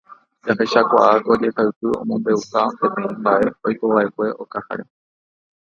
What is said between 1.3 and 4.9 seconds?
jehaipy omombe'uha peteĩ mba'e oikova'ekue okaháre